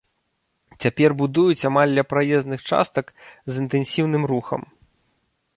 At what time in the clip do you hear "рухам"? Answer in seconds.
4.33-4.61